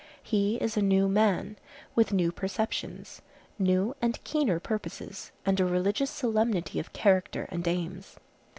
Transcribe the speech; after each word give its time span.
He 0.23 0.55
is 0.55 0.75
a 0.75 0.81
new 0.81 1.07
man, 1.07 1.57
with 1.93 2.11
new 2.11 2.31
perceptions, 2.31 3.21
new 3.59 3.95
and 4.01 4.17
keener 4.23 4.59
purposes, 4.59 5.29
and 5.45 5.59
a 5.59 5.65
religious 5.67 6.09
solemnity 6.09 6.79
of 6.79 6.91
character 6.91 7.47
and 7.51 7.67
aims. 7.67 8.15